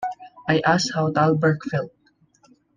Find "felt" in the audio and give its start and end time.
1.69-1.91